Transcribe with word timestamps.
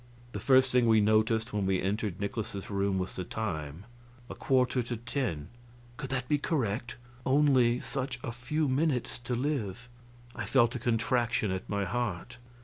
The 0.31 0.39
first 0.39 0.71
thing 0.71 0.87
we 0.87 0.99
noticed 0.99 1.53
when 1.53 1.67
we 1.67 1.79
entered 1.79 2.19
Nikolaus's 2.19 2.71
room 2.71 2.97
was 2.97 3.15
the 3.15 3.23
time 3.23 3.85
a 4.31 4.33
quarter 4.33 4.81
to 4.81 4.97
10. 4.97 5.47
Could 5.97 6.09
that 6.09 6.27
be 6.27 6.39
correct? 6.39 6.95
Only 7.23 7.79
such 7.79 8.17
a 8.23 8.31
few 8.31 8.67
minutes 8.67 9.19
to 9.19 9.35
live! 9.35 9.89
I 10.35 10.45
felt 10.47 10.75
a 10.75 10.79
contraction 10.79 11.51
at 11.51 11.69
my 11.69 11.85
heart. 11.85 12.37